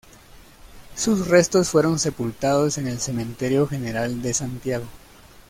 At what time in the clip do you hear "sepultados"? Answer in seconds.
1.99-2.79